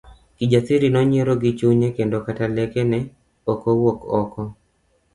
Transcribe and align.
Kijasiri 0.37 0.87
nonyiero 0.93 1.33
gichunye 1.43 1.87
kendo 1.97 2.17
kata 2.25 2.45
lake 2.55 2.81
ne 2.91 2.99
okowuok 3.51 3.99
oko. 4.19 4.41